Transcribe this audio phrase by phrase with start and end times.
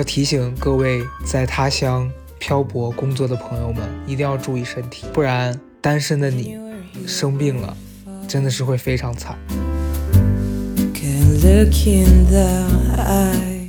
[0.00, 6.56] 要提醒各位在他乡漂泊工作的朋友们，一定要注意身体，不然单身的你
[7.06, 7.76] 生病了，
[8.26, 9.36] 真的是会非常惨。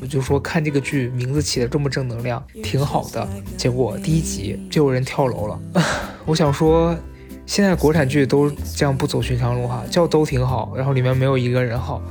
[0.01, 3.27] 我就说看这个剧名字起的这么正能量，挺好的。
[3.57, 5.59] 结果第一集就有人跳楼了。
[6.25, 6.95] 我想说，
[7.45, 12.01] 现在国产剧都这样不走寻常路哈，叫都挺好，然后里面没有一个人好。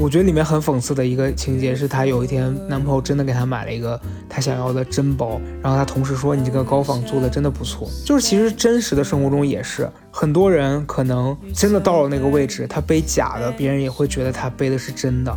[0.00, 3.98] 我觉得里面很讽刺的一个情节是，她有一天男朋友真的给她买了一个
[4.28, 15.32] 她想要的真包，然后她同事说：“你这个高仿做的真的不错。”就是其实真实的生活中也是，很多人可能真的到了那个位置，他背假的，别人也会觉得他背的是真的；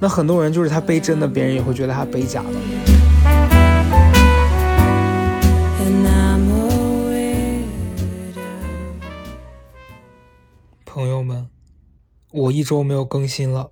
[0.00, 2.48] 那很多人就是他背真的，别人也会觉得他背假的。
[10.84, 11.48] 朋友们，
[12.32, 13.70] 我一周没有更新了。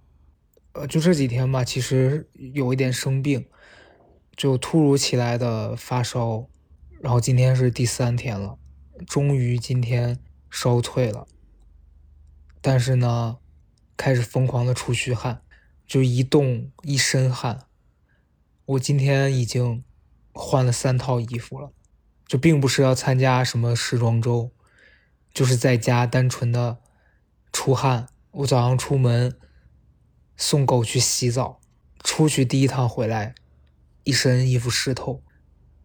[0.78, 3.48] 呃，就这几天吧，其实有一点生病，
[4.36, 6.46] 就突如其来的发烧，
[7.00, 8.56] 然后今天是第三天了，
[9.04, 11.26] 终于今天烧退了，
[12.60, 13.38] 但是呢，
[13.96, 15.42] 开始疯狂的出虚汗，
[15.84, 17.66] 就一动一身汗。
[18.66, 19.82] 我今天已经
[20.32, 21.72] 换了三套衣服了，
[22.24, 24.52] 就并不是要参加什么时装周，
[25.34, 26.78] 就是在家单纯的
[27.52, 28.06] 出汗。
[28.30, 29.36] 我早上出门。
[30.38, 31.60] 送狗去洗澡，
[32.04, 33.34] 出去第一趟回来，
[34.04, 35.20] 一身衣服湿透。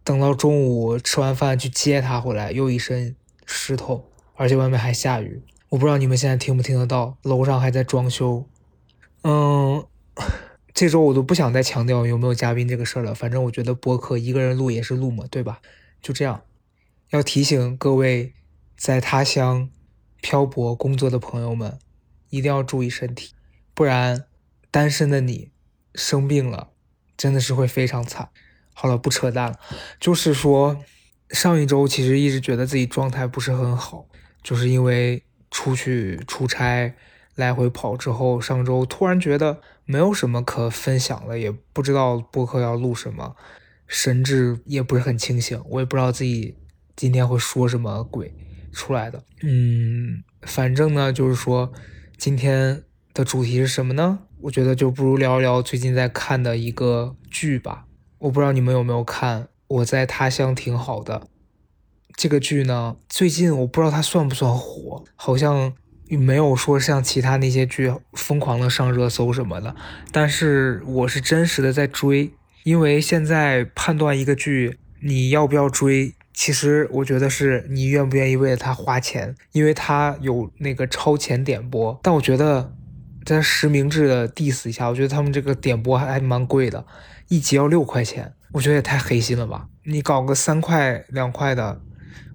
[0.04, 5.42] 等到中午吃完饭去接它回来，又一身湿透，而且外面还下雨。
[5.70, 8.46] 我不知道你们现在听不听得到，楼上还在装修。
[9.22, 9.84] 嗯，
[10.72, 13.12] 这周我都不想再强调有没有嘉宾这个事儿了。
[13.12, 15.60] 反正我觉得播客一个人录也是录嘛，对吧？
[16.00, 16.42] 就这样，
[17.10, 18.34] 要提醒各位
[18.76, 19.68] 在他乡
[20.20, 21.78] 漂泊工作的朋友们，
[22.30, 23.32] 一定要注意身体，
[23.74, 24.26] 不然。
[24.74, 25.52] 单身的你
[25.94, 26.70] 生病了，
[27.16, 28.30] 真的是会非常惨。
[28.72, 29.60] 好了，不扯淡了，
[30.00, 30.82] 就是说
[31.30, 34.08] 上一周其实一直觉得自己状态不是很好，
[34.42, 36.92] 就是因为出去出差
[37.36, 43.36] 来回跑之后，上周突然觉得没有什么可分享了，也不知道播客要录什么，
[43.86, 46.56] 神志也不是很清醒，我也不知道自己
[46.96, 48.34] 今天会说什么鬼
[48.72, 49.22] 出来的。
[49.42, 51.72] 嗯，反正呢，就是说
[52.16, 52.82] 今天
[53.14, 54.18] 的主题是什么呢？
[54.44, 57.86] 我觉得就不如聊一聊最近在看的一个剧吧。
[58.18, 61.20] 我不知道你们有没有看《我在他乡挺好的》
[62.14, 62.96] 这个剧呢？
[63.08, 65.72] 最近我不知道它算不算火，好像
[66.10, 69.74] 没有说像其他那些剧疯狂的上热搜什么的。
[70.12, 72.30] 但是我是真实的在追，
[72.64, 81.98] 因为现在判断一个剧你要不要追，其实我觉得是你愿不愿意为了它花钱，因为它有那个超前点播。
[82.02, 82.74] 但我觉得。
[83.24, 86.84] 在实名制的 diss 一下，我觉得他们这个点播还还蛮贵的，
[87.28, 89.68] 一集要六块钱，我觉得也太黑心了吧！
[89.84, 91.80] 你搞个三块两块的，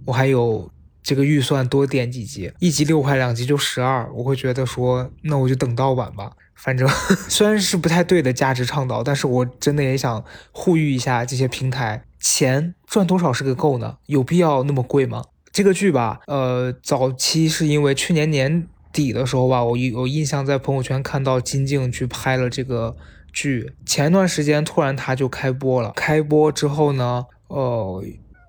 [0.05, 0.71] 我还有
[1.03, 6.31] 这个预算多点几集，一集六块，两集就十二，我会觉得说，那我就等盗版吧。
[6.55, 6.87] 反正
[7.29, 13.97] 虽然是不太对的价值倡导，但是我真的也想呼吁一下这些平台，钱赚多少是个够呢？
[14.07, 15.23] 有必要那么贵吗？
[15.51, 18.67] 这个剧吧，呃，早期是因为去年年。
[18.91, 22.95] 底的时候吧，我有印象在朋友圈看到金靖去拍了这个
[23.31, 23.73] 剧。
[23.85, 28.03] 前段时间突然他就开播了，开播之后呢，呃，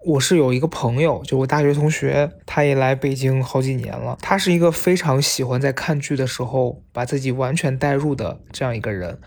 [0.06, 4.16] 我是有一个朋友，就我大学同学，他也来北京好几年了。
[4.22, 9.18] 他是一个非常喜欢在看剧的时候把自己完全带入的这样一个人。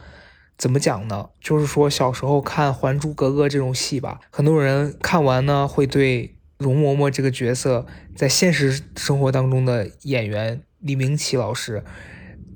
[0.57, 1.29] 怎么讲呢？
[1.41, 7.85] 就是说小时候看《还珠格格》这种戏吧，很多人看完呢会对容嬷嬷这个角色
[8.16, 10.62] 在现实生活当中的演员。
[10.83, 11.83] 李明启老师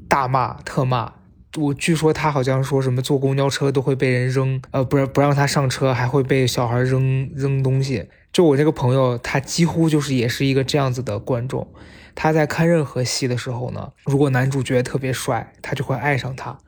[0.10, 1.14] 大骂特骂
[1.58, 8.10] 我，据说他好像说什么坐公交车都会被人扔，呃，不是不让他上车，还会被小孩扔扔东西。
[8.32, 11.74] 就我这个朋友，他几乎就是也是一个这样子的观众。
[12.14, 16.60] 他在看任何戏的时候呢，如果男主角特别帅，他就会爱上他；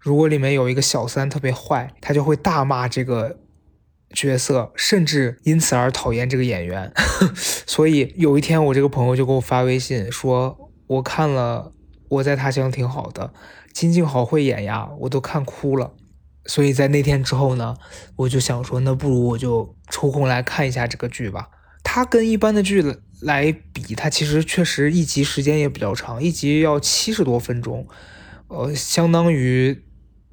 [0.00, 3.40] 如果里面有一个小三特别坏，他就会大骂这个
[4.14, 6.90] 角色，甚至因此而讨厌这个演员。
[7.34, 10.67] 所以有一天，我这个朋友就给我发微信说。
[10.88, 11.72] 我看了，
[12.08, 13.32] 我在他乡挺好的，
[13.72, 15.92] 金靖好会演呀，我都看哭了。
[16.46, 17.76] 所以在那天之后呢，
[18.16, 21.50] 我就想说，那不如我就抽空来看一下这个剧吧。
[21.84, 22.82] 它跟一般的剧
[23.20, 27.86] 来比，它其实确实一集时间也比较长，一集要七十多分钟，
[28.48, 29.84] 呃，相当于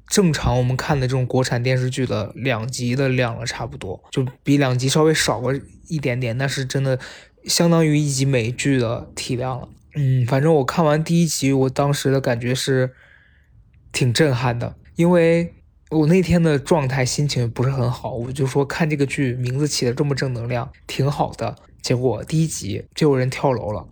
[0.06, 6.98] 正常我们看的这种国产电视剧的两集的量了，差不多，就比两集稍微少个一点点，那是真的
[7.44, 9.68] 相当于一集美剧的体量了。
[9.98, 12.92] 嗯，反正我看完第一集，我当时的感觉是
[13.92, 15.54] 挺震撼的，因为
[15.90, 21.56] 我那天的状态心情不是很好，我就说看这个剧名字起的这么正能量，挺好的。
[21.80, 23.88] 结果第一集就有人跳楼了，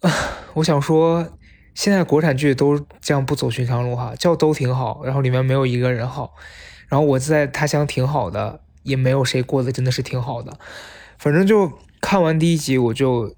[0.54, 1.28] 我想说，
[1.74, 6.32] 现在国产剧都这样不走寻常路哈，叫都挺好，然后里面没有一个人好，
[6.88, 10.56] 然后我在他乡挺好的，也没有谁过得真的是挺好的。
[11.18, 11.70] 反正就
[12.00, 13.34] 看完第一集，我就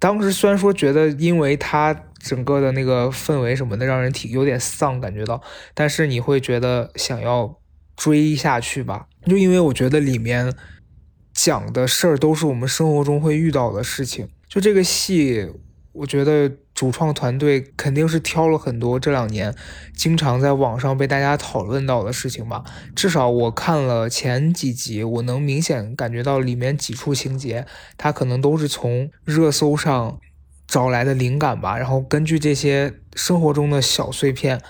[0.00, 5.40] 当时虽然说觉得，因为他整个的那个氛围什么的，让人挺有点丧，感觉到，
[5.74, 7.60] 但是你会觉得想要
[7.94, 10.52] 追下去吧，就因为我觉得里面。
[11.32, 14.28] 讲的事儿都是我们生活中会遇到的事情。
[14.48, 15.48] 就这个戏，
[15.92, 16.50] 我觉得
[16.80, 19.54] 主创团队肯定是挑了很多这两年
[19.94, 22.64] 经常在网上被大家讨论到的事情吧。
[22.96, 27.66] 至少我看了前几集，我能明显感觉到里面几处情节，
[27.98, 30.18] 它可能都是从热搜上
[30.66, 31.76] 找来的灵感吧。
[31.76, 34.62] 然后根据这些生活中的小碎片，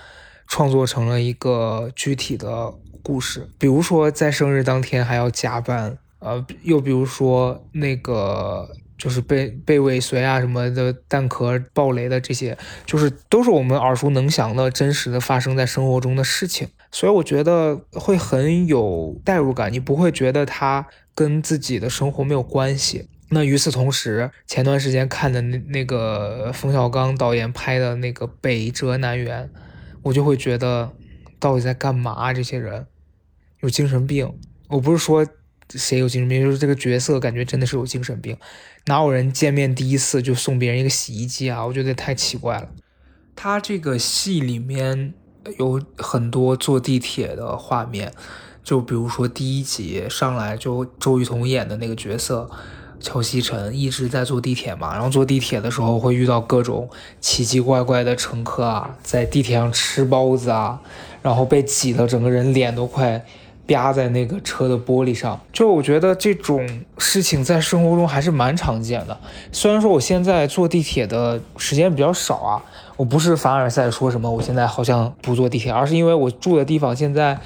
[0.47, 3.47] 创作成了一个具体的故事。
[3.57, 5.97] 比如说在生日当天还要加班。
[6.19, 8.69] 呃，又比如说那个
[9.01, 12.55] 就是被被尾随啊什么的弹壳爆雷的这些，
[12.85, 23.07] 就是都是我们耳熟能详的真实的发生在生活中的事情，所以我觉得会很有代入感，你不会觉得它跟自己的生活没有关系。
[23.29, 29.45] 那与此同时，前段时间看的那那个冯小刚导演拍的那个《北辙南辕》，
[30.03, 30.91] 我就会觉得
[31.39, 32.31] 到底在干嘛？
[32.31, 32.85] 这些人
[33.61, 34.31] 有精神病？
[34.67, 35.25] 我不是说。
[35.73, 36.41] 谁有精神病？
[36.41, 38.35] 就是这个角色，感觉真的是有精神病。
[38.87, 41.65] 哪有人见面第一次就送别人一个洗衣机啊？
[41.65, 42.67] 我觉得太奇怪了。
[43.35, 45.13] 他这个戏里面
[45.59, 48.11] 有很多坐地铁的画面，
[48.63, 52.49] 就比如说第一集上来就周雨彤演的那个角色
[52.99, 56.89] 乔西晨一直在坐地铁嘛，然后坐地铁的时候会遇到各种
[57.19, 60.81] 奇奇怪怪的乘客啊，在地铁上吃包子啊，
[61.21, 63.25] 然后被挤得整个人脸都快。
[63.67, 66.67] 压在那个车的玻璃上，就我觉得这种
[66.97, 69.17] 事情在生活中还是蛮常见的。
[69.51, 72.63] 虽然说我现在坐地铁的时间比较少啊，
[72.97, 77.39] 我不是凡尔赛说什么我现在好像不坐地铁，而是因为我住的地方现在，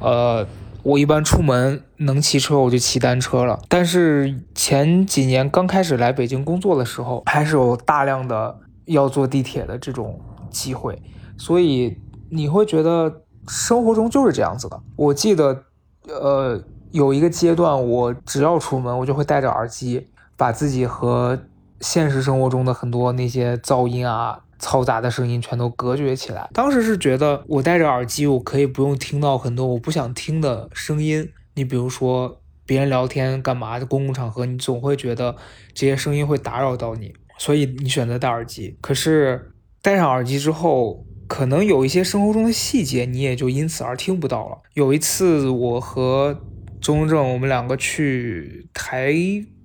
[0.00, 0.46] 呃，
[0.82, 3.60] 我一般出门能骑车我就骑单车了。
[3.68, 10.18] 但是前几年刚开始来北京工作的时候，还是有大量的要坐地铁的这种
[10.50, 11.00] 机会，
[11.36, 11.96] 所以
[12.30, 14.80] 你会觉得生活中就是这样子的。
[14.94, 15.64] 我记得。
[16.10, 16.58] 呃，
[16.90, 20.08] 有一个阶段，我只要出门，我就会戴着耳机，
[20.38, 21.38] 把自己和
[21.80, 26.48] 现实生活中的很多那些噪音啊、嘈杂的声音全都隔绝起来。
[26.54, 31.30] 当时是觉得，我戴着耳机，我可以不用听到很多我不想听的声音。
[31.56, 35.36] 你比如说，别人聊天干嘛的公共场合，你总会觉得
[35.74, 38.78] 这些声音会打扰到你，所以你选择戴耳机。
[38.80, 39.52] 可是
[39.82, 44.58] 戴上耳机之后，可能有一些生活中的细节，你也就因此而听不到了。
[44.72, 46.40] 有一次，我和
[46.80, 49.14] 钟正我们两个去台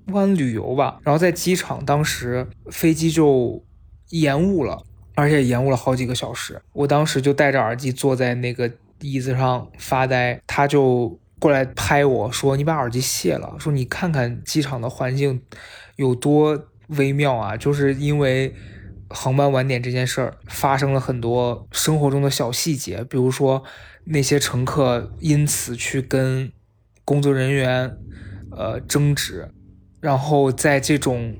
[0.07, 3.63] 湾旅游吧，然后在机场，当时飞机就
[4.09, 4.83] 延误了，
[5.15, 6.61] 而且延误了好几个小时。
[6.73, 8.69] 我当时就戴着耳机坐在那个
[8.99, 15.41] 椅子上发呆，他就过来拍我说：“你把耳机卸了。”说：“你看看机场的环境
[15.95, 18.53] 有多微妙啊！”就是因为。
[19.09, 23.63] 航班晚点这件事儿发生了很多生活中的小细节，比如说
[24.05, 26.51] 那些乘客因此去跟
[27.05, 27.95] 工作人员
[28.51, 29.51] 呃争执，
[30.01, 31.37] 然后在这种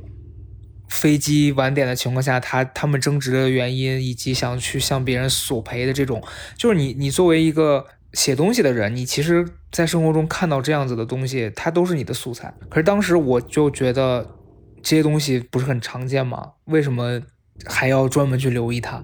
[0.89, 6.21] 飞机晚点的情况下，他他们争执的原因以及想去向别人索赔的这种，
[6.55, 12.53] 就是你你作为一个写东西的人，你其实在生活中看到这样子的东西，它都是你的素材。
[12.69, 14.35] 可是当时我就觉得
[14.83, 16.51] 这些东西不是很常见吗？
[16.65, 17.21] 为什么？
[17.65, 19.03] 还要专门去留意它，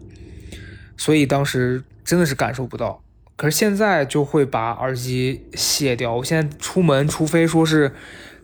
[0.98, 3.04] 所以当时真的是感受不到。
[3.36, 6.16] 可是现在就会把耳机卸掉。
[6.16, 7.94] 我现在出门，除非说是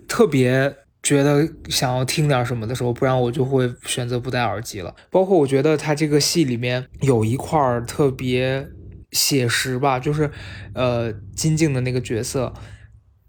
[0.07, 4.95] 特别觉得想要听点什么的时候，不然我就会选择不戴耳机了。
[5.09, 8.67] 包括我觉得他这个戏里面有一块特别
[9.11, 10.31] 写实吧，就是
[10.73, 12.53] 呃金靖的那个角色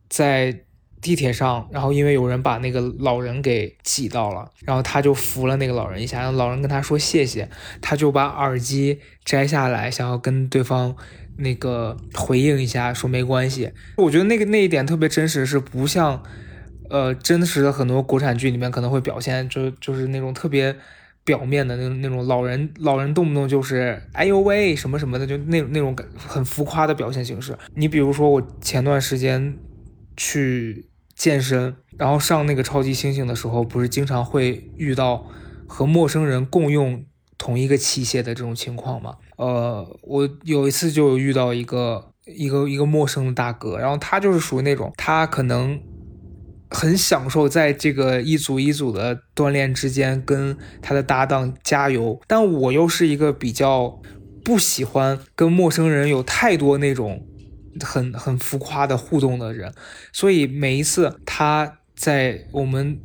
[0.09, 0.62] 在。
[1.06, 7.48] 地铁上，然后因为有人把那个老人给挤到了，然后他就扶了那个老人一下，让老人跟他说谢谢，
[7.80, 10.96] 他就把耳机摘下来，想要跟对方
[11.36, 13.70] 那个回应一下，说没关系。
[13.98, 16.20] 我觉得那个那一点特别真实，是不像，
[16.90, 20.75] 呃，真实的很多国产剧里面可能会表现，就就是那种特别
[21.25, 27.56] 表面的那那种老人老人动不动就是哎呦喂什么什么的，就那那种很浮夸的表现形式。
[27.76, 29.56] 你比如说我前段时间
[30.16, 30.88] 去。
[31.16, 35.26] 健身，然后上那个超级猩猩的时候，不是经常会遇到
[35.66, 37.04] 和陌生人共用
[37.37, 39.16] 同一个器械的这种情况吗。
[39.37, 45.80] 呃，我有一次就遇到一个一个一个陌生的大哥，然后他就是属于那种他可能。
[46.68, 54.00] 很享受在这个一组一组的锻炼之间跟他的搭档加油，但我又是一个比较
[54.44, 57.25] 不喜欢跟陌生人有太多那种
[57.80, 59.73] 很很浮夸的互动的人，
[60.12, 62.99] 所以每一次他在我们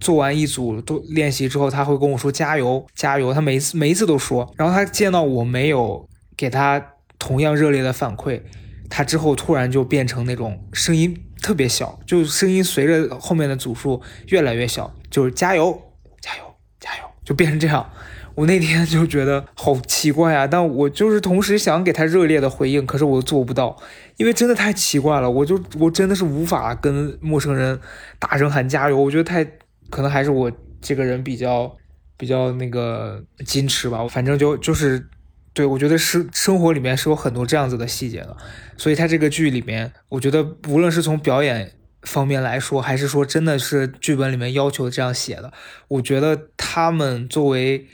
[0.00, 8.42] 做完一组都练习之后，他会跟我说加油加油，他每一次每一次都说，然后他见到我没有给他同样热烈的反馈，
[8.88, 11.22] 他之后突然就变成那种声音。
[11.42, 15.80] 特别小，就声音随着后面的组数越来越小，就是加油，
[16.20, 16.42] 加油，
[16.80, 17.88] 加油，就变成这样。
[18.34, 23.76] 我那天就觉得好奇怪啊，但我就是同时想给他热烈的回应，可是我做不到，
[24.16, 25.30] 因为真的太奇怪了。
[25.30, 27.78] 我就我真的是无法跟陌生人
[28.18, 29.44] 大声喊加油，我觉得太
[29.90, 31.76] 可能还是我这个人比较
[32.16, 34.06] 比较那个矜持吧。
[34.08, 35.08] 反正就就是。
[35.56, 38.36] 对，我觉得生生活里面是有很多这样子的细节的，
[38.76, 45.50] 所以他这个剧里面，我觉得无论是从表演方面来说，还是说真的是剧本里面要求这样写的，
[45.88, 47.86] 我觉得他们作为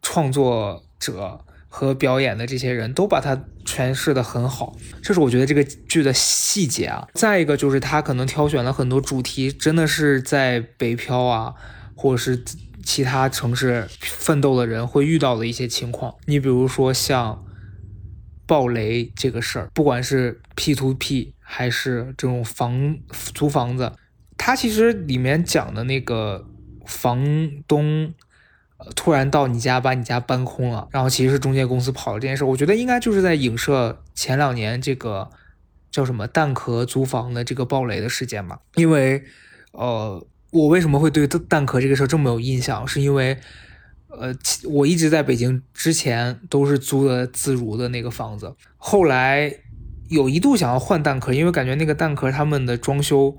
[0.00, 7.08] 创作者和表演的这些人都把它诠释的很好，这是我觉得这个剧的细节啊。
[7.14, 11.54] 再一个就是他可能挑选了很多主题，真的是在北漂啊，
[11.96, 12.44] 或者是。
[12.84, 17.44] 其他城市奋斗的人会遇到的一些情况，你比如说像
[18.44, 22.98] 暴雷这个事儿，不管是 P to P 还是这种房
[23.32, 23.92] 租房子，
[24.36, 26.44] 它其实里面讲的那个
[26.84, 27.24] 房
[27.68, 28.12] 东
[28.94, 35.30] 突然到你家把你家搬空了，然后其实是中介公司跑了这件事，我觉得应该就是在影射前两年这个
[35.90, 39.22] 叫什么蛋壳租房的这个暴雷的事件嘛，因为
[39.72, 40.26] 呃。
[40.52, 42.86] 我为什么会对蛋壳这个事儿这么有印象？
[42.86, 43.38] 是因为，
[44.08, 44.34] 呃，
[44.68, 49.50] 我一直在北京之前都是租的自如的那个房子，后来
[50.10, 53.34] 有一度想要换蛋壳，因为感觉那个蛋壳他们的装修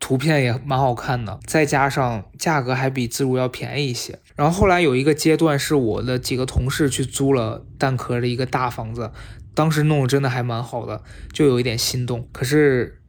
[0.00, 4.18] 图片也蛮好看的，再加上价格还比自如要便宜一些。
[4.36, 9.10] 然后后来有一个阶段是我的几个同事去租了蛋壳的一个大房子，
[9.54, 11.02] 当时弄得真的还蛮好的，
[11.32, 12.28] 就有一点心动。
[12.32, 13.00] 可是。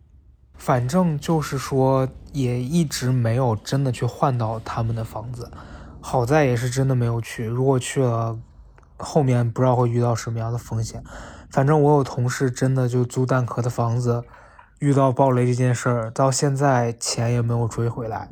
[0.60, 5.51] 反正就是说，也一直没有真的去换到他们的房子。
[6.01, 8.39] 好在也是真的没有去，如果去了，
[8.98, 11.03] 后面不知道会遇到什么样的风险。
[11.51, 14.24] 反正我有同事真的就租蛋壳的房子，
[14.79, 18.31] 遇到暴雷这件事儿，到现在钱也没有追回来。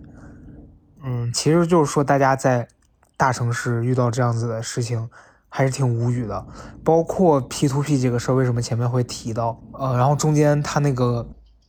[1.03, 2.67] 嗯，其实就是说，大家在
[3.17, 5.09] 大城市遇到这样子的事情，
[5.49, 6.45] 还是挺无语的。
[6.83, 9.59] 包括 P to P 这个事儿，为什么前面会提到？
[9.73, 11.27] 呃，然后中间他那个。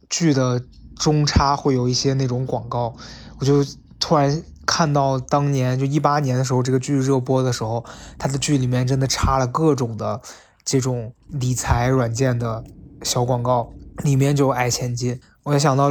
[0.08, 0.62] 剧的
[0.94, 2.94] 中插会有一些那种广告，
[3.40, 3.64] 我就
[3.98, 7.84] 突然看到当年就一八年的时候，这个剧热播的时候，
[8.16, 10.20] 它的剧里面真的插了各种的
[10.64, 12.62] 这种理财软件的
[13.02, 13.72] 小广告，
[14.04, 15.20] 里面就爱钱金。
[15.42, 15.90] 我就想到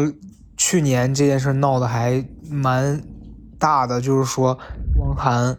[0.56, 3.04] 去年这件事闹得还蛮
[3.60, 4.58] 大的，就是说
[5.16, 5.58] 涵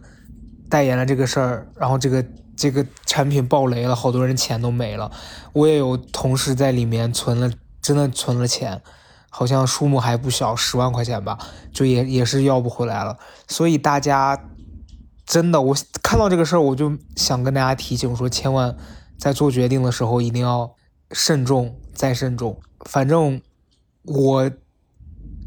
[0.69, 5.11] 代言了这个事儿，然后这个这个产品爆雷了，好多人钱都没了。
[5.53, 7.51] 我也有同事在里面存了。
[7.79, 8.81] 真的存了钱，
[9.29, 11.37] 好像数目还不小，十万块钱吧，
[11.71, 13.17] 就也也是要不回来了。
[13.47, 14.37] 所以大家
[15.25, 15.73] 真的，我
[16.03, 18.75] 看到这个事儿，我就想跟大家提醒说，千万
[19.17, 20.75] 在做决定的时候一定要
[21.13, 22.59] 慎重再慎重。
[22.83, 23.41] 反正
[24.03, 24.51] 我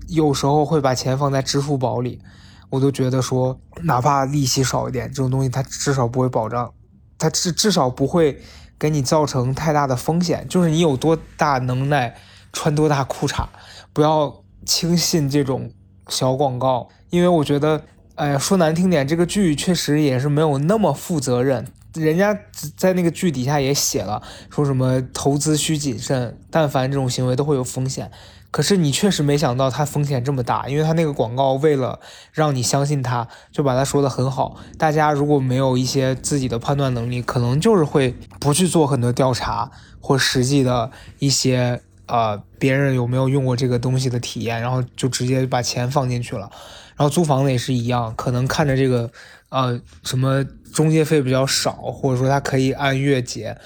[0.09, 2.23] 有时候会把钱放在支付宝里，
[2.71, 6.73] 我都觉得说，哪怕利息少一点，这种东西它至少不会保障，
[7.19, 8.41] 它至至少不会
[8.79, 10.47] 给你造成太大的风险。
[10.49, 12.17] 就是你有多大能耐。
[12.53, 13.47] 穿多大裤衩，
[13.93, 15.71] 不要轻信这种
[16.09, 17.85] 小广告，因为我觉得，
[18.17, 21.69] 哎呀，说难听点，这个剧确实也是没有那么负责任。
[21.95, 22.39] 人家
[22.77, 28.11] 在那个剧底下也写了，说什么投资需谨慎，但凡这种行为都会有风险。
[28.51, 32.01] 可是你确实没想到它风险这么大，因为它那个广告为了
[32.33, 34.57] 让你相信它，就把它说的很好。
[34.77, 39.71] 大家如果没有一些自己的判断能力，可能就是会不去做很多调查
[40.01, 41.81] 或实际的一些。
[42.13, 46.51] 呃，别人有没有用过这个东西的体验，然后就直接把钱放进去了。
[46.97, 49.09] 然后租房子也是一样，可能看着这个，
[49.51, 50.43] 呃，什么
[50.73, 53.57] 中介费比较少，或者说他可以按月结，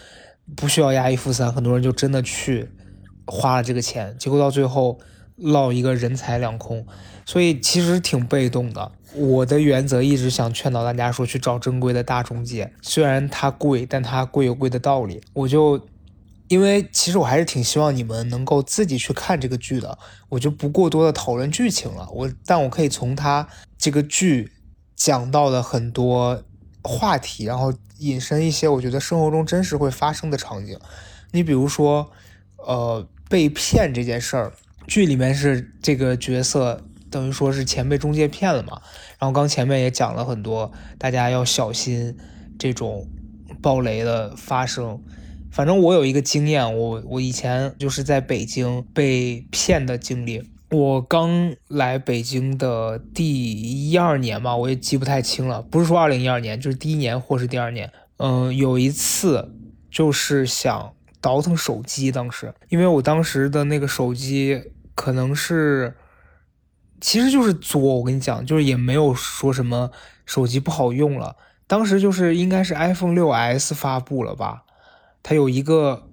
[0.56, 2.68] 不需要押一付三，很多人就真的去
[3.26, 4.98] 花了这个钱，结果到最后
[5.36, 6.86] 落一个人财两空。
[7.24, 8.92] 所以其实挺被动的。
[9.14, 15.20] 我的原则一直想劝导大家说，去找正规的大中介，虽然它贵，但它贵有贵的道理。
[15.32, 15.86] 我就。
[16.48, 19.98] 因为其实我还是挺希望你们能够自己去看这个剧的，
[20.28, 22.06] 我就不过多的讨论剧情了。
[22.12, 23.48] 我但我可以从他
[23.78, 24.52] 这个剧
[24.96, 26.42] 讲到的很多
[26.82, 30.78] 话题，然后引申一些我觉得生活中真实会发生的场景。
[31.32, 32.10] 你比如说，
[32.56, 34.52] 呃，被骗这件事儿，
[34.86, 38.80] 剧里面是这个角色等于说是钱被中介骗了嘛。
[39.18, 42.16] 然后刚前面也讲了很多，大家要小心
[42.58, 43.08] 这种
[43.60, 45.02] 暴雷的发生。
[45.50, 50.50] 反正我有一个经验，我我以前就是在北京被骗的经历。
[50.74, 57.92] 我刚来北京的第一二年吧，我也记不太清了，不是说二零一二年，就是第一年或是第二年。
[58.16, 59.52] 嗯，有一次
[59.90, 65.94] 就是想倒腾手机，当时因为我当时的那个手机可能是，
[67.00, 67.80] 其实就是作。
[67.80, 69.90] 我跟你讲，就是也没有说什么
[70.26, 71.36] 手机不好用了。
[71.66, 74.64] 当时就是应该是 iPhone 六 S 发布了吧。
[75.22, 76.08] 它有一个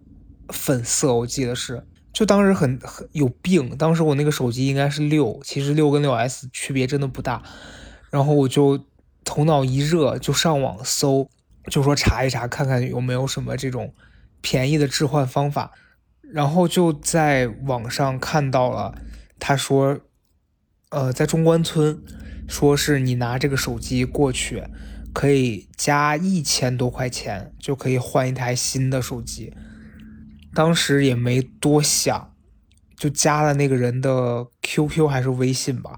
[0.49, 3.75] 粉色，我记得是，就当时很很有病。
[3.77, 7.41] 当时我那个手机应该是六，其实六跟六 S 区别真的不大。
[8.09, 8.85] 然后我就
[9.23, 11.29] 头脑一热，就上网搜，
[11.69, 13.93] 就说查一查，看看有没有什么这种
[14.41, 15.71] 便宜的置换方法。
[16.21, 18.95] 然后就在网上看到了，
[19.39, 19.99] 他说，
[20.89, 22.01] 呃，在中关村，
[22.47, 24.63] 说是你拿这个手机过去。
[25.13, 29.53] 可以加一千多块钱就可以换一台新的手机，
[30.53, 32.33] 当时也没多想，
[32.95, 35.97] 就加了那个人的 QQ 还是微信吧，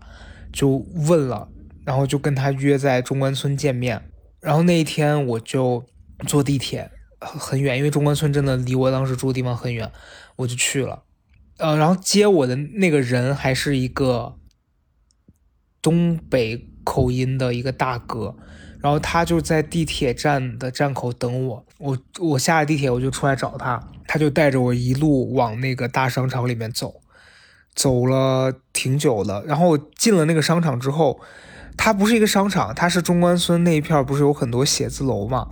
[0.52, 1.50] 就问了，
[1.86, 4.10] 然后就跟他约在中关村见面。
[4.40, 5.86] 然后那一天我就
[6.28, 9.92] 坐地铁很远，因为中关村真的离我当时住的地方很远，
[10.36, 11.04] 我就去了。
[11.58, 14.38] 呃，然后接我的那个人还是一个
[15.82, 18.36] 东北口音的一个大哥。
[18.84, 26.96] 然后他就在地铁站的站口等我，我我下了地铁我就出来找他，他就带着我一路往那个大商场里面走，
[27.74, 29.42] 走了挺久的。
[29.46, 31.22] 然后进了那个商场之后，
[31.78, 35.48] 它不是一个商场，它是中关村那一片不是有很多写字楼嘛，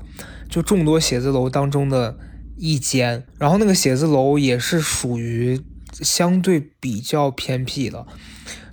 [0.50, 2.18] 就众多写字楼当中的
[2.58, 3.26] 一间。
[3.38, 8.06] 然后那个写字楼也是属于相对比较偏僻的。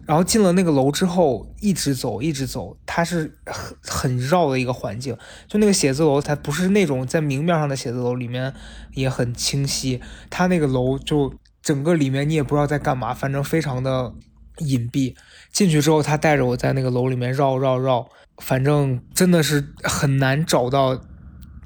[0.09, 5.15] 然后进了那个楼之后，一直走，一直走，它是很很绕的一个环境。
[5.47, 8.55] 就那个写字楼，它不是那种在明面上的写字楼，里面
[8.95, 10.01] 也很清晰。
[10.31, 14.15] 它那个楼就整个里面你也不知道在干嘛，反正非常的
[14.61, 15.15] 隐蔽。
[15.53, 20.99] 进去之后，他带着我在那个楼里面绕绕绕，反正真的是很难找到。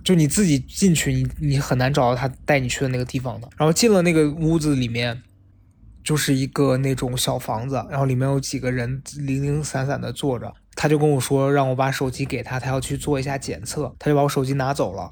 [0.02, 3.48] 就你自己进去，你你很难找到他带你去的那个地方的。
[3.56, 5.22] 然后进了那个屋子里面。
[6.02, 10.52] 就是一个那种小房子，然后里面有几个人零零散散的坐着。
[10.74, 13.94] 他就跟我说，让我把手机给他，他要去做一下检测。
[13.98, 15.10] 他就把我手机拿走了。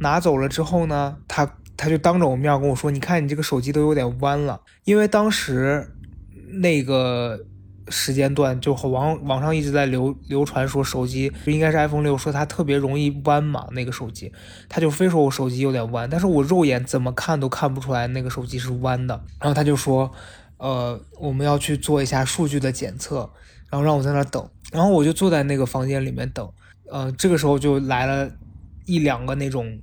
[0.00, 5.94] 拿走了之后呢，他他就当着我面跟我说：“你看你这个手机都有点弯了。”因为当时
[6.60, 7.38] 那个
[7.88, 13.66] 时间段就网网上一直在流流传说手机应该是 iPhone 六，说它特别容易弯嘛。
[13.72, 14.32] 那个手机，
[14.68, 19.24] 他就非说我手机有点弯，但是我肉眼怎么看都看不出来那个手机是弯的。
[19.40, 20.10] 然后他就说。
[20.58, 23.28] 呃，我们要去做一下数据的检测，
[23.68, 26.48] 然后让我在那等，然后我就坐在那个房间里面等。
[26.88, 28.30] 呃，这个时候就来了
[28.86, 29.80] 一两个那种，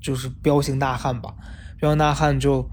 [0.00, 1.34] 就是彪形大汉吧，
[1.80, 2.70] 彪形大汉就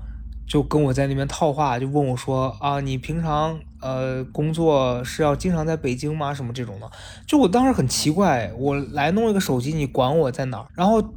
[0.48, 6.34] 就跟我在那边套话，就问我说啊，你平常呃工作是要经常在北京吗？
[6.34, 6.89] 什么这种的？
[7.28, 10.67] 就我当时很奇怪，我来弄一个手机，你管我在哪儿？
[10.74, 11.13] 然后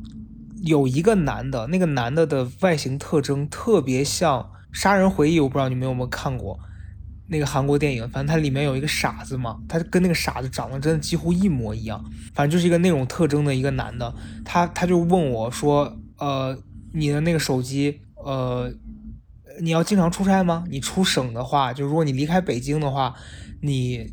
[0.63, 4.51] 有一个男的，那个男的的外形特征特别像。
[4.73, 6.61] 杀人回忆，我不知道你们有没有看过
[7.29, 16.55] 那个韩国电影，反正它里面有一个傻子嘛，他跟那个傻子长得真的几乎一模一样，反正就是一个那种特征的一个男的，他他就问我说，呃，
[16.93, 18.71] 你的那个手机，呃，
[19.61, 20.65] 你要经常出差吗？
[20.69, 23.15] 你出省的话，就如果你离开北京的话，
[23.61, 24.13] 你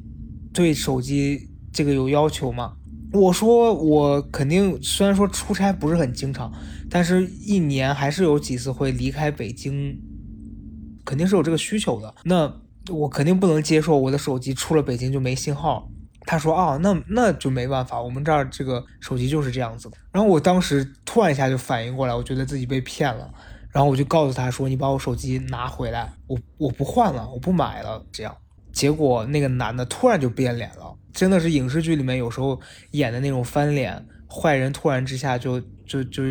[0.54, 2.74] 对手机这个有要求吗？
[3.12, 6.52] 我说我肯定，虽然说出差不是很经常，
[6.90, 10.00] 但是一年还是有几次会离开北京。
[11.06, 15.92] 肯定是有这个需求的，那我肯定不能接受我的手机出了北京就没信号。
[16.26, 19.98] 他说啊，那那就没办法，我们这儿这个手机就是这样子的。
[20.14, 23.30] 然后我当时突然一下就反应过来，我觉得自己被骗了，
[23.74, 28.06] 然后我就告诉他说，你把我手机拿回来，我我不换了，我不买了。
[28.12, 28.34] 这样，
[28.72, 36.24] 结果那个男的突然就变脸了，真的是影视剧里面有时候演的那种翻脸，坏人突然之下就就就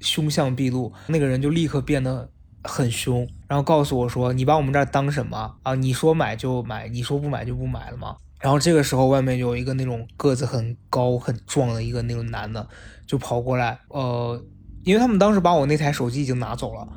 [0.00, 2.30] 凶相毕露，那个人就立刻变得。
[2.62, 5.74] 很凶，然后告诉我说：“你把我们这儿当什么啊？
[5.74, 12.68] 你说买就买，你说不买就不买了吗？”然后这个时候，外面有一个那种个子很高很壮的一个那种男的，
[13.06, 14.38] 就跑过来，呃，
[14.84, 16.88] 因为他们当时把我那台手机已经拿走了，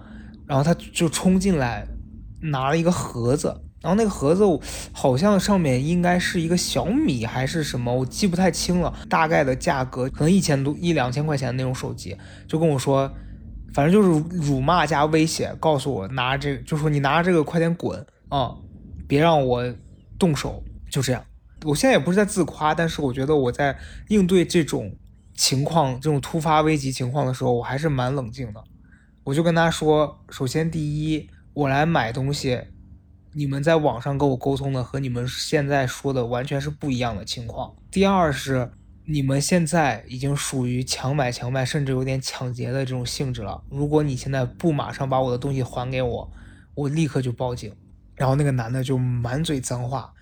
[0.45, 1.85] 然后他就冲进来，
[2.41, 3.47] 拿了一个盒子，
[3.81, 4.43] 然后那个盒子
[4.91, 12.15] 好像上面应该是一个小米还是什么，我记不太清了，大概的价格可能一千多一两千块钱的那种手机，
[12.47, 13.11] 就跟我说，
[13.73, 18.55] 反正就是辱骂加威胁，告诉我拿这，就说你拿着这个快点滚啊，
[19.07, 19.63] 别让我
[20.17, 21.23] 动手，就这样。
[21.65, 23.77] 我现在也不是在自夸，但是我觉得我在
[24.09, 24.93] 应对这种
[25.35, 28.63] 情况、这种突发危急情况的时候，我还是蛮冷静的。
[29.23, 32.61] 我就跟他说：首先，第一，我来买东西，
[33.33, 37.73] 你们在网上跟我沟通的和你们现在说的完全是不一样的情况。
[37.89, 38.71] 第二是，
[39.05, 43.63] 你们现在已经属于强买强卖，甚至有点抢劫的这种性质了。
[43.69, 46.31] 如果你现在不马上把我的东西还给我，
[46.75, 47.73] 我立刻就报警。
[48.15, 50.13] 然后那个男的就满嘴脏话。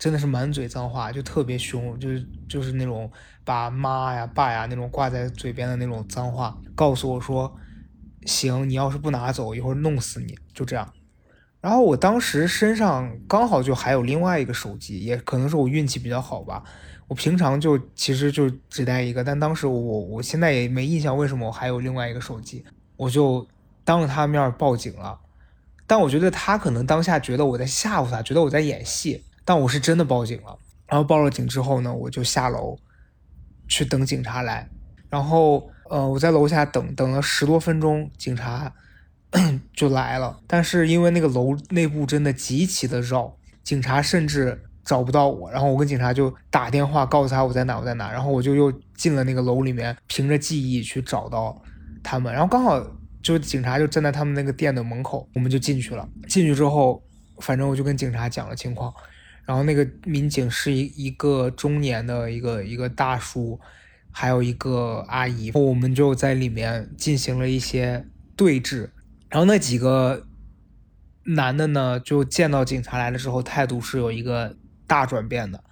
[0.00, 3.08] 真的是满嘴脏话，就特别凶，就是就是那种
[3.44, 7.54] 把妈呀、爸呀那种挂在嘴边的那种脏话，告诉我说
[8.24, 10.90] ：“行，你要是不拿走，一会儿弄死你。”就这样。
[11.60, 16.64] 然后我当时身上刚好就还有另外一个手机，也可能是我运气比较好吧。
[17.06, 22.64] 我平常就其实就只带一个，但当时我我现在也没印象为什么我还有另外一个手机，
[22.96, 23.46] 我就
[23.84, 25.20] 当着他面报警了。
[25.86, 29.24] 但我觉得他可能当下觉得我在吓唬他，觉得我在演戏。
[29.50, 32.78] 但我是真的报警了，然后报了警之后呢，我就下楼
[33.66, 34.70] 去等警察来，
[35.08, 38.72] 然后呃我在楼下等等了十多分钟，警察
[39.74, 40.38] 就来了。
[40.46, 45.50] 但是因为那个楼内部真的极其的绕，警察甚至找不到我。
[45.50, 51.60] 然后我跟警察就打电话告诉他我在哪我在哪，然后我就又进了那个楼里面，凭着记忆去找到
[52.04, 52.32] 他们。
[52.32, 52.80] 然后刚好
[53.20, 56.08] 就警察就站在他们那个店的门口，我们就进去了。
[56.28, 57.02] 进去之后，
[57.40, 58.94] 反正我就跟警察讲了情况。
[59.50, 63.58] 然后那个民警是一一个中年的一个一个大叔，
[64.12, 68.90] 还有一个阿姨，我们就在里面进行了一些对峙。
[69.28, 70.24] 然后那几个
[71.24, 75.64] 男的呢，就见到警察来了之后，态度是有一个大转变的，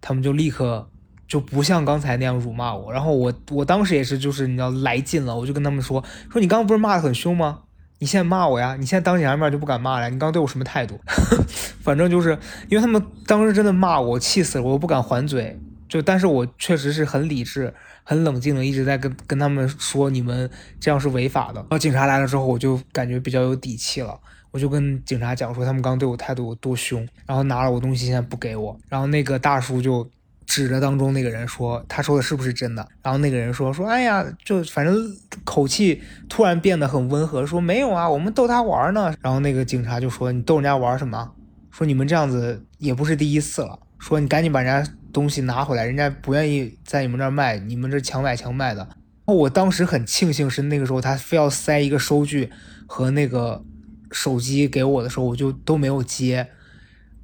[0.00, 0.88] 他们就立刻
[1.26, 2.92] 就不像刚才那样辱骂我。
[2.92, 7.62] 然后我我当时也是，就是你要来劲了，我就跟他们说说你刚刚不是骂的很凶吗？
[8.04, 8.76] 你现在骂我呀？
[8.78, 10.10] 你现在当警察面就不敢骂了？
[10.10, 11.00] 你刚刚对我什么态度？
[11.80, 12.38] 反正就是
[12.68, 15.58] 因为他们当时真的骂我，气死了，我不敢还嘴。
[15.88, 21.60] 就但是我确实是很理智、很冷静的，一直在跟跟他们说，你们这样是违法的。
[21.60, 24.20] 然后警察来了之后，我就感觉比较有底气了。
[24.50, 28.78] 我就跟警察讲说，他们刚刚对我态度有多凶，然后拿了我东西，现在不给我。
[28.90, 30.06] 然后那个大叔就。
[30.54, 34.94] 指着当中那个人说：“他说的是不是真的？”然后那个人说：“说哎呀，就反正
[35.42, 41.32] 口气突然变得很温和，说没有啊，我们逗他玩呢。”然后那个警察就说：“你逗人家玩什么？
[41.72, 43.76] 说你们这样子也不是第一次了。
[43.98, 48.88] 说你赶紧把人家东西拿回来，人家不愿意在你们这儿卖，你们这强买强卖的。”
[49.26, 52.50] 我当时很庆幸是那个时候他非要塞一个收据
[52.86, 53.64] 和那个
[54.12, 56.48] 手机给我的时候，我就都没有接。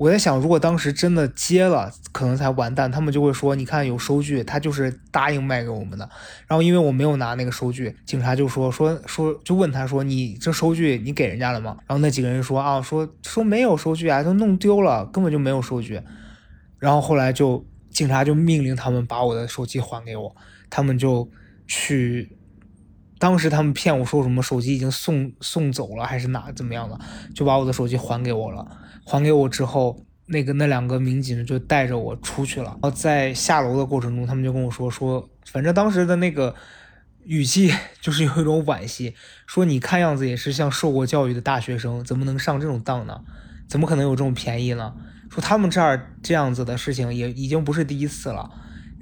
[0.00, 2.90] 我在想，如果当时真的接了，可能才完蛋。
[2.90, 6.08] 他们就会说：“你看有收据，他就是答应卖给我们的。”
[6.48, 16.00] 然后因为我没有拿那个收据，警察就说说说，就问他说：“你这收据你给人家了吗？”然后那几个人说：“啊，说说没有收据啊，都弄丢了，根本就没有收据。”
[16.80, 20.34] 然后后来就警察就命令他们把我的手机还给我，
[20.70, 21.30] 他们就
[21.66, 22.38] 去，
[23.20, 26.98] 当时他们骗我说什么手机已经送送走了还是哪怎么样的，
[27.34, 28.66] 就把我的手机还给我了。
[29.04, 32.70] 还给我之后，那个那两个民警就带着我出去了。
[32.70, 36.54] 然后在下楼的过程中，他们就跟我说说，反正当时的那个
[37.24, 39.14] 语气就是有一种惋惜，
[39.46, 43.20] 说你看样子也是像受过教育的大学生，怎么能上这种当呢？
[43.68, 44.94] 怎么可能有这种便宜呢？
[45.28, 48.50] 说他们这儿这样子的事情也已经不是第一次了。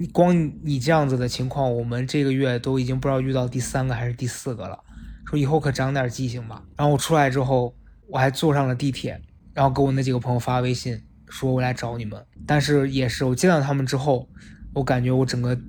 [0.01, 4.79] 你光你这样子的情况，我们这个月都已经不知道遇到第三个还是第四个了。
[5.25, 6.63] 说以后可长点记性吧。
[6.77, 7.75] 然后我出来之后，
[8.07, 9.21] 我还坐上了地铁。
[9.53, 12.25] 然后给我那几个朋友发微信，说我来找你们。
[12.47, 14.29] 但是也是我见到他们之后，
[14.73, 15.59] 我感觉我整个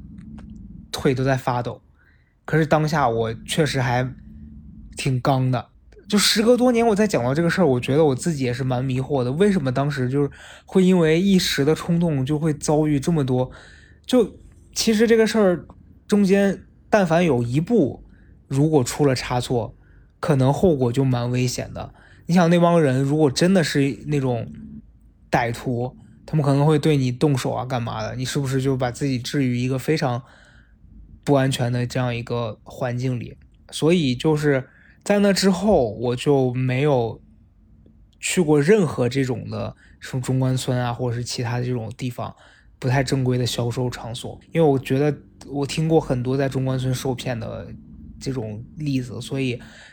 [0.93, 1.83] 腿都在发抖。
[2.45, 4.09] 可是当下我确实还
[4.97, 5.67] 挺刚的。
[6.09, 9.33] 就时隔多年，我再讲到这个事儿，我觉得我自己也是蛮迷惑的。
[9.33, 10.31] 为什么当时就是
[10.65, 13.51] 会因为一时的冲动，就会遭遇这么多？
[14.11, 14.41] 就
[14.75, 15.67] 其实这个事儿
[16.09, 18.03] 中间，但凡有一步
[18.49, 19.77] 如果出了差错，
[20.19, 21.95] 可能后果就蛮危险的。
[22.27, 24.53] 你想那帮人如果真的是那种
[25.31, 25.97] 歹徒，
[26.27, 28.17] 他们可能会对你动手啊，干嘛的？
[28.17, 30.21] 你是不是就把自己置于一个非常
[31.23, 33.37] 不安全的这样一个环境里？
[33.71, 34.69] 所以就是
[35.05, 37.23] 在那之后，我就没有
[38.19, 42.35] 去过任何这种的什么中关村啊，或者是其他这种地方
[42.81, 45.17] 不太正规的销售场所，因为我觉得
[45.47, 47.69] 我听过很多在中关村受骗的
[48.19, 49.51] 这种例子，所以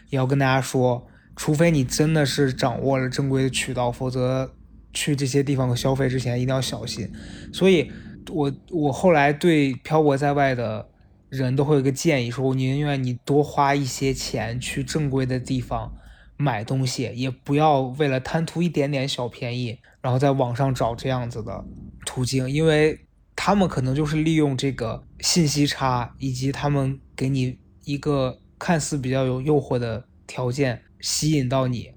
[0.09, 1.05] 也要跟大家说。
[1.39, 4.55] 除非你真的是掌握了正规的渠道，否则
[4.91, 7.07] 去这些地方消费之前一定要小心。
[7.53, 7.91] 所以，
[8.31, 10.89] 我我后来对漂泊在外的
[11.29, 15.93] 人都会有个建议，说我宁愿你多花一些钱去正规的地方
[16.37, 21.65] 买东西，也不要为了贪图一点点小便宜，然后在网上找这样子的
[22.05, 22.97] 途径，因为
[23.35, 31.91] 他们可能就是利用这个信息差，以及他们给你一个看似比较有诱惑的条件吸引到你。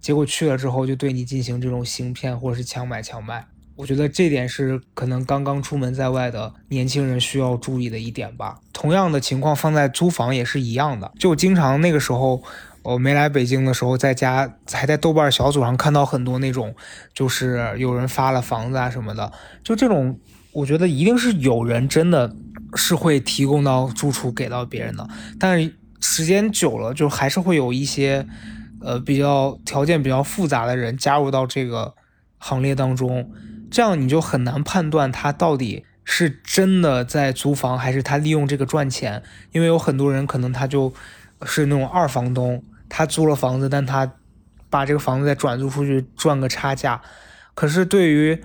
[0.00, 3.46] 结果去了之后，就对你进行这种行骗或者是强买强卖。
[3.76, 8.58] 我觉得这点是可能刚刚出门在外的年轻人需要注意的一点吧。
[8.72, 11.12] 同样的情况放在租房也是一样的。
[11.18, 12.42] 就经常那个时候，
[12.82, 16.74] 我没来北京的时候，在家还在豆瓣小组上看到很多那种，
[17.14, 19.32] 就是有人发了房子啊什么的。
[19.62, 20.18] 就这种，
[20.52, 22.34] 我觉得一定是有人真的
[22.74, 25.08] 是会提供到住处给到别人的。
[25.38, 28.26] 但是时间久了，就还是会有一些。
[28.84, 31.94] 呃，比较条件比较复杂的人加入到这个
[32.38, 33.30] 行列当中，
[33.70, 39.22] 这样你就很难判断他到底是真的在租房，还是他利用这个赚钱。
[39.52, 40.92] 因为有很多人可能他就
[41.44, 44.12] 是那种二房东，他租了房子，但他
[44.68, 47.00] 把这个房子再转租出去赚个差价。
[47.54, 48.44] 可是对于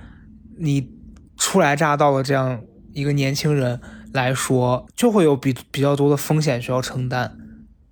[0.57, 0.89] 你
[1.35, 2.61] 初来乍到的这样
[2.93, 3.81] 一个年轻人
[4.13, 7.37] 来说，就会有比比较多的风险需要承担。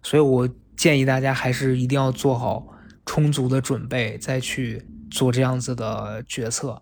[0.02, 0.50] 所以我。
[0.78, 2.68] 建议大家还是一定要做好
[3.06, 6.82] 充足的准备，再去做这样子的决策。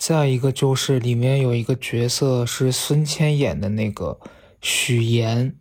[0.00, 4.18] 再一个就是里面有一个角色是孙千演的那个
[4.62, 5.54] 许岩，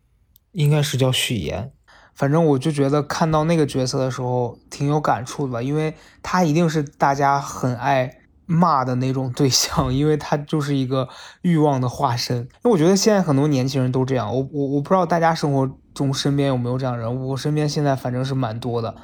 [0.53, 1.73] 应该是叫许岩，
[2.15, 8.15] 反正我就觉得看到那个角色的时候挺有感触的吧，因为他一定是大家很爱。
[8.51, 11.07] 骂的那种对象，因为他就是一个
[11.43, 12.37] 欲望的化身。
[12.37, 18.95] 因为我觉得现在很多年轻人都这样，我我我不知道大家生活中身边有没有这样人，我身边现在反正是蛮多的。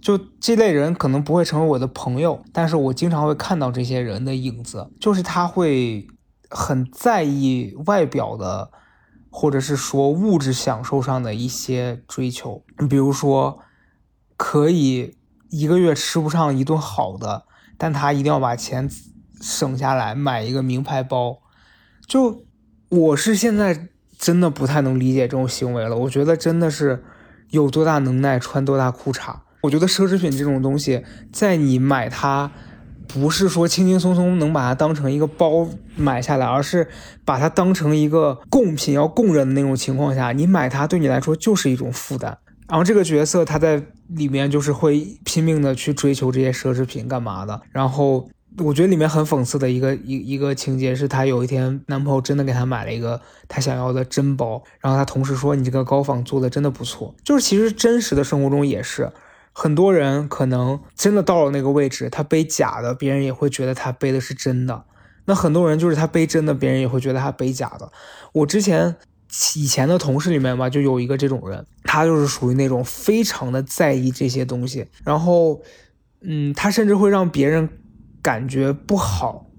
[0.00, 6.06] 就这类人可能不会成为我的朋友，但是我经常会看到这些人的影子，就是他会
[6.48, 8.70] 很在意外表的，
[9.30, 12.64] 或者是说物质享受上的一些追求。
[12.88, 13.58] 比如说，
[14.36, 15.16] 可以
[15.50, 17.44] 一个月吃不上一顿好的。
[17.80, 18.90] 但他一定要把钱
[19.40, 21.38] 省下来买一个名牌包，
[22.08, 22.42] 就
[22.88, 23.86] 我是现在
[24.18, 25.96] 真的不太能理解这种行为了。
[25.96, 27.04] 我觉得真的是
[27.50, 29.36] 有多大能耐穿多大裤衩。
[29.62, 32.50] 我觉得奢侈品这种东西，在你买它
[33.06, 35.66] 不是说轻轻松松能把它当成一个包
[35.96, 36.88] 买下来，而是
[37.24, 42.38] 把它当成一个贡品要供人的那种情况下，你买它对你来说就是一种负担。
[42.68, 47.58] 然后这个角色他在里面就是会拼命的去追求这些奢侈品干嘛的。
[47.72, 53.18] 然后我觉得里面很讽刺的一个一一个情节是，她有一天男朋友真的给她买了一个
[53.48, 59.10] 她想要的真包，然后她同时说：“你这个高仿做的真的不错。”就是其实真实的生活中也是，
[59.58, 64.84] 很多人可能真的到了那个位置，他背假的，别人也会觉得他背的是真的。
[65.24, 67.90] 那很多人就是他背真的，别人也会觉得他背假的。
[68.32, 68.96] 我之前。
[69.56, 75.60] 以前的同事里面吧，就有一个这种人，他就是属于那种非常的在意这些东西，然后，
[76.22, 77.68] 嗯，他甚至会让别人
[78.22, 79.50] 感觉不好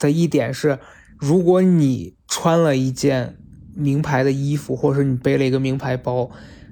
[0.00, 0.80] 的一点是，
[1.16, 3.36] 如果你穿了一件
[3.72, 6.28] 名牌的衣服，或者是你背了一个名牌包，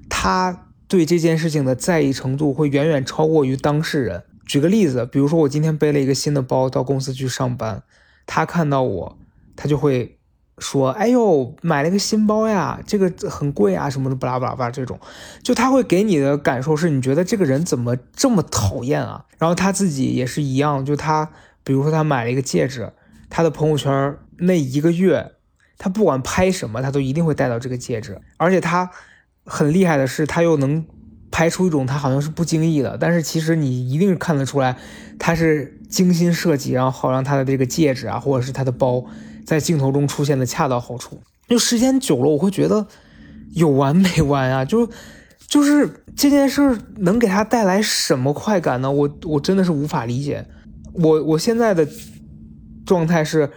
[0.09, 4.23] 他对这件事情的在意程度会远远超过于当事人。
[4.45, 7.81] 举个例子，比如说我今天背了一个新的包到公司去上班，
[8.27, 9.17] 他看到我，
[9.55, 10.17] 他就会。
[10.59, 14.99] 说，哎呦，买了个新包呀，这个很贵啊，什么的，巴拉巴拉巴拉，这种，
[15.41, 19.25] 就他会给你的感受是，你觉得这个人怎么这么讨厌啊？
[19.39, 21.31] 然后他自己也是一样，就他，
[21.63, 22.93] 比如说他买了一个戒指，
[23.31, 25.31] 他的朋友圈那一个月，
[25.79, 28.91] 他不管拍什么，他都一定会带到这个戒指，而且他
[29.45, 30.85] 很厉害的是，他又能
[31.31, 34.77] 拍出一种他好像是不经意的，但是其实你一定看得出来，
[35.19, 39.05] 他是精心设计，然后好让他的这个戒指啊，或者是他的包。
[39.45, 42.87] 在镜头中出现的恰到好处，就时间久了，我会觉得
[43.53, 44.63] 有完没完啊！
[44.63, 44.89] 就
[45.49, 48.89] 就是这件事能给他带来什么快感呢？
[48.89, 50.45] 我我真的是无法理解。
[50.93, 51.85] 我我现在的
[52.85, 53.51] 状态是，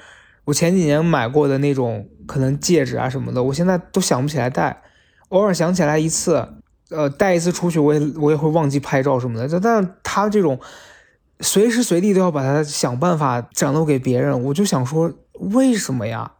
[0.46, 4.83] 我前几年买过的那种可能戒指啊什么的，我现在都想不起来戴，
[5.28, 6.48] 偶尔想起来一次，
[6.90, 9.60] 呃，带一次出去，我也我也会忘记拍照什么的。
[9.60, 10.60] 但是他这种
[11.40, 15.12] 随时随地都要把它想办法展露给别人，我就想说。
[15.38, 16.32] 为什么呀？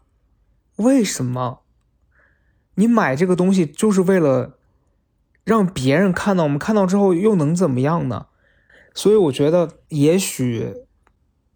[0.77, 1.61] 为什么？
[2.77, 4.57] 你买这个东西就是为了
[5.45, 8.29] 让别人看到，我们看到之后又能怎么样呢？
[8.95, 10.73] 所以我觉得，也许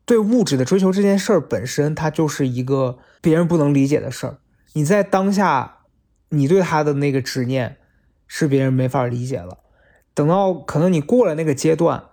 [0.05, 4.37] 对物质的追求这件事儿本身，它就是一个别人不能理解的事儿。
[4.75, 5.79] 你在当下，
[6.31, 7.77] 你对他的那个执念，
[8.27, 9.59] 是别人没法理解了。
[10.15, 12.05] 等到可能你过了那个阶段，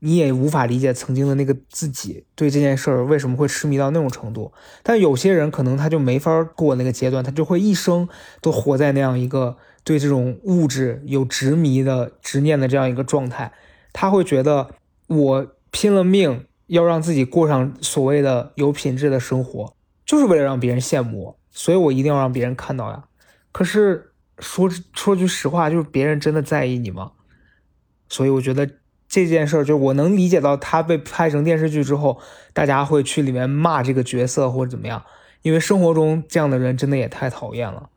[0.00, 4.52] 你也无法理解曾经的那个自己对这件事儿为什么会痴迷到那种程度。
[4.82, 8.08] 但有些人可能他就没法过那个阶段，他就会一生
[8.40, 13.52] 都活在那样一个对这种物质有执迷的执念的这样一个状态。
[13.92, 14.70] 他会觉得
[15.06, 19.74] 我拼了命要让自己过上所谓的有品质的生活，
[20.06, 23.04] 就是为了让别人羡慕我，所以我一定要让别人看到呀。
[23.52, 27.12] 可是说说句实话，就是别人真的在意你吗？
[28.08, 28.68] 所以我觉得
[29.08, 32.20] 这件事儿，就我能理解到他被拍成电视剧之后，
[32.52, 35.04] 大家会去里面骂这个角色或者怎么样，
[35.42, 37.90] 因为生活中这样的人真的也太讨厌了。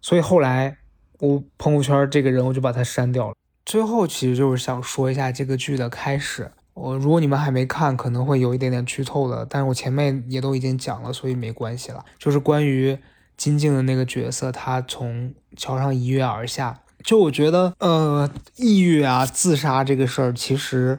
[0.00, 0.78] 所以后来
[1.18, 3.34] 我朋友圈这个人我就把他删掉了。
[3.66, 6.52] 最后其实就是想说一下这个剧的开始。
[6.74, 12.04] 我如果你们还没看，可能会有一点点剧透的，但是我前面也都已经讲了，所以没关系了。
[12.18, 12.96] 就是关于
[13.38, 16.82] 金靖的那个角色，他从桥上一跃而下。
[17.04, 20.98] 就我觉得，呃，抑郁啊、自杀这个事儿，其实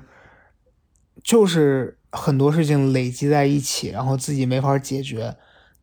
[1.21, 5.35] 就是很多事情累积在一起，然后自己没法解决，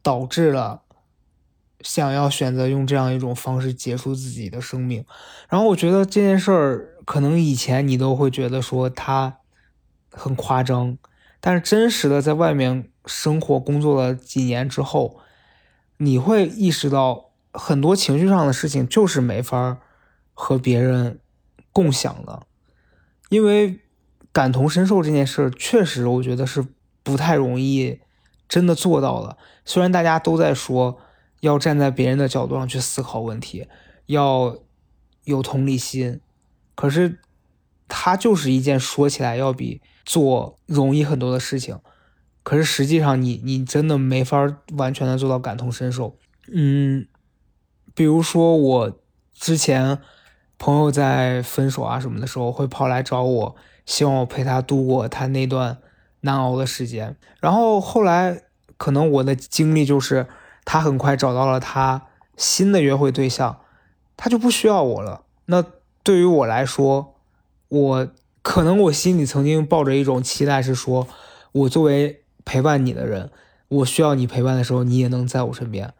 [0.03, 0.81] 导致了
[1.83, 5.05] 想要选择用这样一种方式结束自己的生命。
[5.51, 9.37] 然后我觉得这件事儿，可能以前你都会觉得说他
[10.11, 10.97] 很夸张，
[11.41, 15.21] 但是真实的在外面生活工作了几年之后，
[15.99, 19.79] 你会意识到很多情绪上的事情就是没法。
[20.39, 21.19] 和别人
[21.73, 22.47] 共享的，
[23.31, 23.81] 因为
[24.33, 26.63] 感同身受这件事确实我觉得是
[27.03, 28.01] 不太容易
[28.47, 29.39] 真的做到的。
[29.65, 30.99] 虽然大家都在说
[31.41, 33.67] 要站在别人的角度上去思考问题，
[34.05, 34.59] 要
[35.25, 36.21] 有同理心，
[36.75, 37.19] 可是
[37.89, 41.81] 它就是一件说起来要比做容易很多的事情。
[42.47, 46.17] 可是实际上，你你真的没法完全的做到感同身受。
[46.53, 47.09] 嗯，
[47.93, 48.99] 比如说我
[49.35, 49.99] 之前。
[50.59, 55.77] 朋友在分手啊什么的时候，会跑来找我，希望我陪他度过他那段
[56.23, 57.15] 难熬的时间。
[57.41, 58.41] 然后后来，
[58.79, 60.27] 可能我的经历就是，
[60.65, 62.07] 他很快找到了他
[62.39, 63.61] 新的约会对象，
[64.17, 65.27] 他就不需要我了。
[65.45, 65.63] 那
[66.03, 67.17] 对于我来说，
[67.69, 68.09] 我
[68.41, 71.07] 可能我心里曾经抱着一种期待，是说
[71.53, 73.31] 我作为陪伴你的人，
[73.69, 75.93] 我需要你陪伴的时候，你也能在我身边。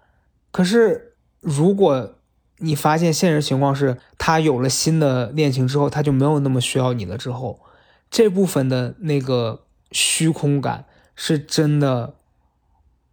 [0.51, 2.15] 可是如果，
[2.59, 7.19] 你发现现实情况是，他有了新的恋情之后，他就没有那么需要你了。
[7.19, 7.61] 之后，
[8.09, 12.15] 这部分的那个虚空感是真的，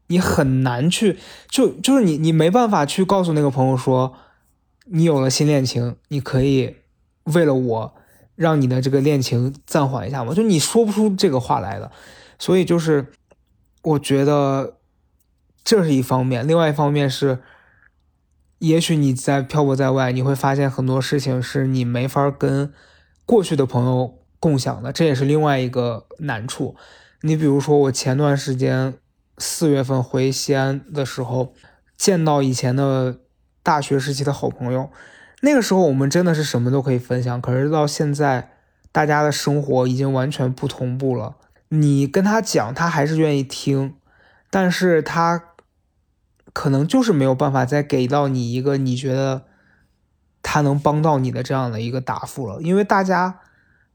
[0.08, 1.18] 你很难去，
[1.50, 4.14] 就就是你，你没办法去告诉那个朋友说，
[4.86, 6.76] 你有了新恋情，你可以
[7.24, 7.96] 为了我
[8.36, 10.34] 让你的这个恋情暂缓一下吗？
[10.36, 11.92] 就你说不出这个话来的。
[12.40, 13.14] 所以就是，
[13.84, 14.80] 我觉得
[15.64, 17.40] 这是一方面，另外一方面是。
[18.60, 22.72] 也许你在漂泊在外，你会发现很多事情是你没法跟
[23.26, 26.78] 过去的朋友共享的，这也是另外一个难处。
[27.24, 28.94] 你比如说，我前段时间
[29.38, 31.54] 四月份回西安的时候，
[31.98, 33.20] 见到以前的
[33.62, 34.90] 大学时期的好朋友，
[35.42, 37.42] 那个时候我们真的是什么都可以分享。
[37.42, 38.52] 可是到现在，
[38.94, 41.36] 大家的生活已经完全不同步了。
[41.76, 43.96] 你跟他讲，他还是愿意听，
[44.50, 45.46] 但是他。
[46.56, 49.46] 可能就是没有办法再给到你一个你觉得
[50.44, 53.40] 他能帮到你的这样的一个答复了，因为大家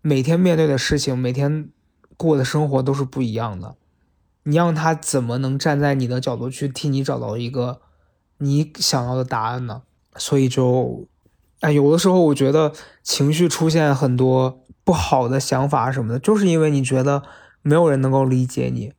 [0.01, 1.69] 每天面对的事情，每天
[2.17, 3.77] 过的生活都是不一样的。
[4.43, 7.81] 你让他怎么能站在你的角度去替你找到一个
[8.38, 9.83] 你想要的答案呢？
[10.17, 11.07] 所以就，
[11.61, 12.73] 哎，有的时候我觉得
[13.05, 17.23] 情绪出现很多不好的想法什么的，就是因为你觉得
[17.62, 18.92] 没有人能够理解你。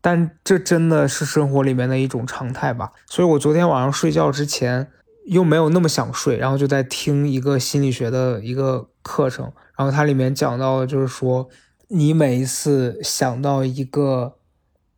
[0.00, 4.90] 但这真的是生活里面的一种常态吧，所以我昨天晚上睡觉之前
[5.24, 11.48] 又没有那么想睡，然后就在听一个心理学的一个课程，然后它里面讲到就是说，
[11.88, 14.36] 你每一次想到一个，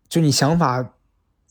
[0.09, 0.95] 就你想法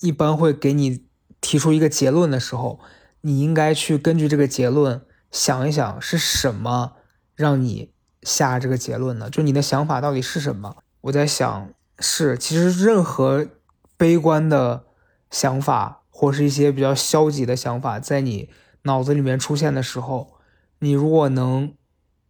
[0.02, 1.06] 一般会给你
[1.40, 2.82] 提出一个结论的时候，
[3.22, 6.98] 你应该去根据这个结论想一想是什么
[7.34, 7.94] 让你
[8.24, 10.76] 下这个结论的，就你的想法到底是什么？
[11.06, 11.70] 我在想。
[11.98, 13.48] 是，其实任何
[13.96, 14.84] 悲观的
[15.32, 18.50] 想法，或是一些比较消极的想法，在你
[18.82, 20.34] 脑子里面出现的时候，
[20.80, 21.74] 你如果能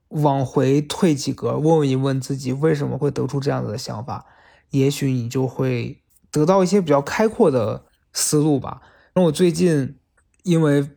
[0.09, 4.27] 往回退几格，问一问自己为什么会得出这样子的想法，
[4.69, 8.83] 也许你就会得到一些比较开阔的思路吧。
[9.15, 9.97] 那我最近
[10.43, 10.87] 因为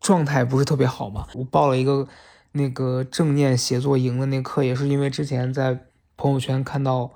[0.00, 2.08] 状态不是特别好嘛，我报了一个
[2.50, 5.84] 那个正念写作营的那课，也是因为之前在
[6.18, 7.10] 朋友圈看到。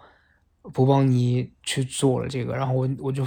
[0.72, 3.26] 不帮你去做了这个，然后我我就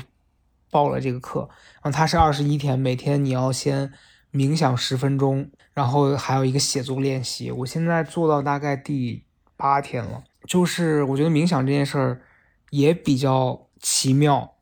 [0.71, 1.41] 报了这个课，
[1.73, 3.91] 然后它是二十一天，每天你要先
[4.31, 7.51] 冥想十分钟，然后还有一个写作练习。
[7.51, 9.25] 我现在做到大概第
[9.57, 10.23] 八天了。
[10.47, 12.21] 就是我觉得冥想这件事儿
[12.69, 14.55] 也比较奇妙，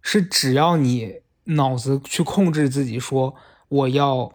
[0.00, 3.34] 是只要你脑子去控制自己，说
[3.66, 4.32] 我要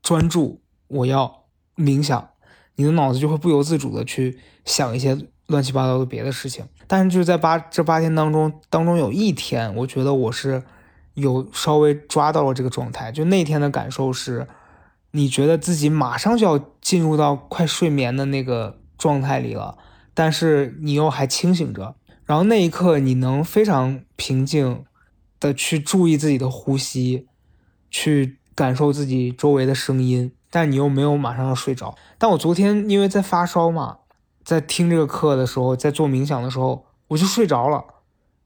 [0.00, 1.44] 专注，我要
[1.76, 2.30] 冥想，
[2.76, 6.64] 你的脑子就会不由自主的去想一些乱七八糟的别的事情。
[6.86, 10.62] 但是就是在八这八天当中，当中有一天，我觉得我是。
[11.14, 14.46] 有稍微抓到了这个状态，就那天的感受是，
[15.10, 19.76] 你觉得自己马上就要进入到快睡眠的那个状态里了，
[20.14, 24.84] 但是你又还清醒着，然后那一刻你能非常平静
[25.40, 27.26] 的去注意自己的呼吸，
[27.90, 31.96] 去感受自己周围的声音，但你又没有马上要睡着。
[32.18, 33.98] 但我昨天因为在发烧嘛，
[34.50, 37.76] 在听这个课的时候，在做冥想的时候，我就睡着了，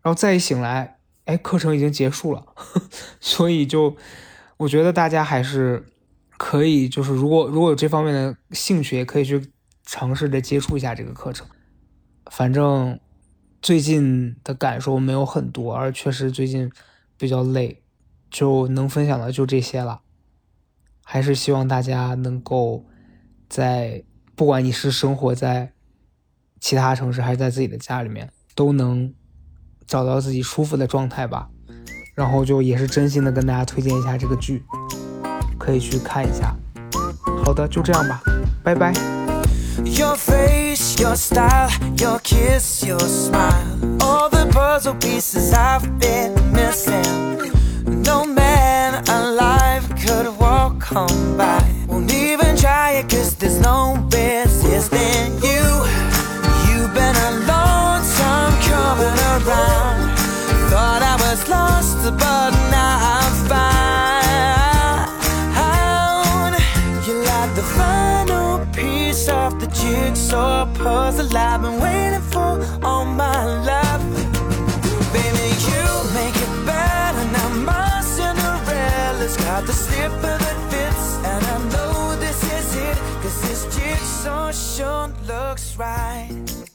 [0.02, 0.98] 然后再一醒来。
[1.24, 2.44] 哎，课程已经结束了，
[3.20, 3.96] 所以就
[4.58, 5.86] 我觉得大家还是
[6.36, 9.50] 可以，就是如果如果有这方面的兴趣，也可以去
[9.82, 11.46] 尝试着接触一下这个课程。
[12.30, 13.00] 反正
[13.62, 16.70] 最近的感受没有很多，而确实最近
[17.16, 17.82] 比较累，
[18.30, 20.02] 就能分享的就这些了。
[21.02, 22.84] 还是希望大家能够
[23.48, 25.72] 在不管你是生活在
[26.64, 29.12] 其他城市，还是在自己的家里面，都能。
[29.86, 31.46] 找到自己舒服的状态吧，
[32.14, 34.64] 然后就也是真心的跟大家推荐一下这个剧，
[35.58, 36.56] 可以去看一下。
[37.44, 38.22] 好的，就这样吧，
[38.62, 38.94] 拜拜。
[55.34, 55.93] but
[70.14, 72.52] jigsaw puzzle I've been waiting for
[72.84, 74.02] all my life.
[75.12, 75.84] Baby, you
[76.14, 77.48] make it better now.
[77.70, 82.96] My Cinderella's got the slipper that fits, and I know this is it.
[83.22, 86.73] Cause this jigsaw sure looks right.